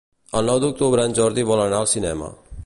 [0.39, 2.33] El nou d'octubre en Jordi vol anar al cinema.